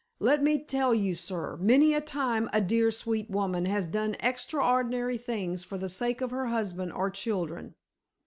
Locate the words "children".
7.11-7.75